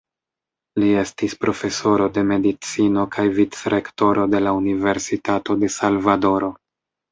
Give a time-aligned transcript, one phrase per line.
[0.83, 6.53] Li estis profesoro de Medicino kaj Vicrektoro de la Universitato de Salvadoro.